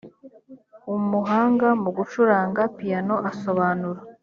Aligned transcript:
umuhanga 0.95 1.67
mu 1.81 1.89
gucuranga 1.97 2.61
piyano 2.75 3.15
asobanura 3.31 3.99